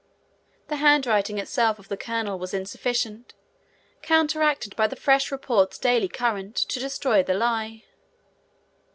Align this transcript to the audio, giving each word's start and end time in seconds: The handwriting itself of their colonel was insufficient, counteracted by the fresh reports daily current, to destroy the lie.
The 0.69 0.77
handwriting 0.77 1.37
itself 1.37 1.77
of 1.77 1.87
their 1.87 1.95
colonel 1.95 2.39
was 2.39 2.55
insufficient, 2.55 3.35
counteracted 4.01 4.75
by 4.75 4.87
the 4.87 4.95
fresh 4.95 5.31
reports 5.31 5.77
daily 5.77 6.07
current, 6.07 6.55
to 6.55 6.79
destroy 6.79 7.21
the 7.21 7.35
lie. 7.35 7.83